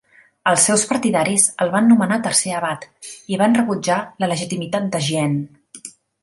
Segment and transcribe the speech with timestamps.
[0.51, 2.87] Els seus partidaris el van nomenar tercer abat,
[3.35, 5.39] i van rebutjar la legitimitat de Gien.